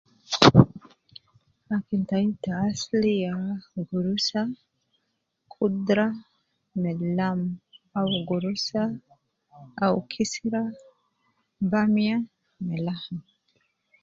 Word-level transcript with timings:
Akil 1.75 2.01
tai 2.09 2.27
ta 2.43 2.51
asli 2.69 3.13
ya 3.25 3.35
gurusa, 3.89 4.41
kudra 5.53 6.05
me 6.81 6.91
lam 7.17 7.39
awu 7.97 8.15
gurusa 8.29 8.81
aw 9.85 9.95
kisra 10.11 10.61
bamia 11.71 12.17
me 12.65 12.75
lam 12.85 13.01